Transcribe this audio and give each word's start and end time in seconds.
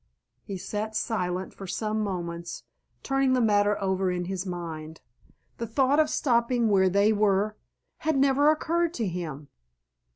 He 0.41 0.57
sat 0.57 0.95
silent 0.95 1.53
for 1.53 1.67
some 1.67 2.01
moments 2.03 2.63
turning 3.03 3.33
the 3.33 3.39
matter 3.39 3.79
over 3.79 4.09
in 4.09 4.25
his 4.25 4.47
mind. 4.47 5.01
The 5.59 5.67
thought 5.67 5.99
of 5.99 6.09
stopping 6.09 6.69
where 6.69 6.89
they 6.89 7.13
were 7.13 7.55
had 7.97 8.17
never 8.17 8.49
occurred 8.49 8.95
to 8.95 9.07
him. 9.07 9.49